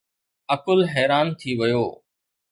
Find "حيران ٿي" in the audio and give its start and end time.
0.93-1.51